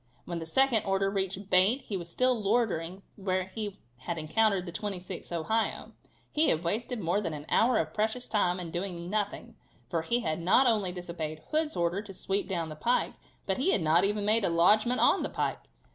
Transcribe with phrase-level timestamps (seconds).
[0.25, 4.71] When the second order reached Bate he was still loitering where he had encountered the
[4.71, 5.91] 26th Ohio.
[6.31, 9.57] He had wasted more than an hour of precious time in doing nothing,
[9.91, 13.13] for he had not only disobeyed Hood's order to sweep down the pike,
[13.45, 15.59] but he had not even made a lodgement on the pike.